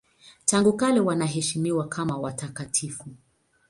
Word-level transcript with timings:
Tangu 0.45 0.73
kale 0.73 0.99
wanaheshimiwa 0.99 1.87
kama 1.87 2.17
watakatifu. 2.17 3.09